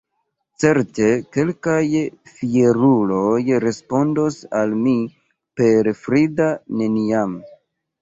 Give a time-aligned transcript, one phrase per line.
[0.61, 1.81] Certe kelkaj
[2.31, 4.97] fieruloj respondos al mi
[5.63, 7.43] per frida “neniam”.